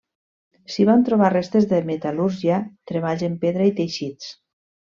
[0.75, 2.57] S’hi van trobar restes de metal·lúrgia,
[2.93, 4.37] treballs en pedra i teixits.